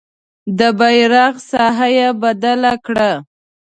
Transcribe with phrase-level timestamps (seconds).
[0.59, 3.11] د بیرغ ساحه یې بدله کړه.